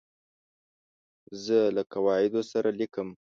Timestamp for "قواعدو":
1.93-2.41